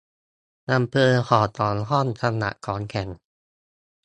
[0.71, 3.09] อำเภอหนองสองห้อง จังหวัดขอนแก่น